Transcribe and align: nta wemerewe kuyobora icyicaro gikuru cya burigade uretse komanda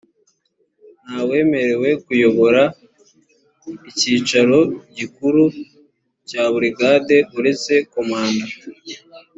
nta 1.03 1.19
wemerewe 1.29 1.89
kuyobora 2.05 2.61
icyicaro 3.89 4.59
gikuru 4.97 5.43
cya 6.29 6.43
burigade 6.51 7.17
uretse 7.37 7.73
komanda 7.93 8.45